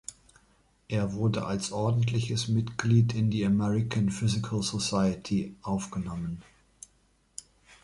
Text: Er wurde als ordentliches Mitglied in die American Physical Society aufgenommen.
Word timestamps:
Er 0.87 1.13
wurde 1.13 1.45
als 1.45 1.71
ordentliches 1.71 2.47
Mitglied 2.47 3.13
in 3.13 3.29
die 3.29 3.45
American 3.45 4.09
Physical 4.09 4.63
Society 4.63 5.55
aufgenommen. 5.61 6.41